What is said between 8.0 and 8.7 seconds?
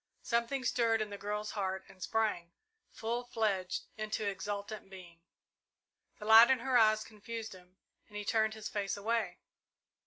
and he turned his